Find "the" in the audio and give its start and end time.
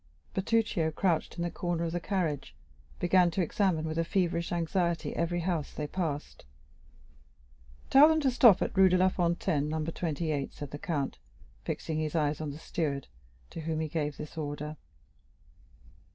1.43-1.51, 1.91-1.99, 10.71-10.79, 12.49-12.57